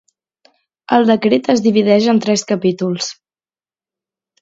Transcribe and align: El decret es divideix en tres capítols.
El 0.97 1.05
decret 1.09 1.51
es 1.55 1.63
divideix 1.69 2.09
en 2.17 2.25
tres 2.27 2.47
capítols. 2.55 3.15